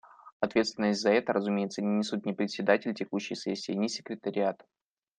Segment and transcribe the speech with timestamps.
[0.39, 4.65] Ответственность за это, разумеется, не несут ни Председатель текущей сессии, ни Секретариат.